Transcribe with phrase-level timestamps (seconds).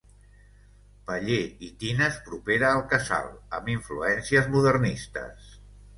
[1.09, 3.27] Paller i tines propera al casal,
[3.59, 5.57] amb influències modernistes.